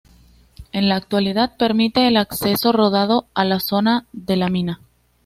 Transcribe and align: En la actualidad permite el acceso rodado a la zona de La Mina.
En 0.71 0.89
la 0.89 0.95
actualidad 0.95 1.57
permite 1.59 2.07
el 2.07 2.17
acceso 2.17 2.71
rodado 2.71 3.27
a 3.35 3.45
la 3.45 3.59
zona 3.59 4.07
de 4.13 4.35
La 4.35 4.49
Mina. 4.49 4.81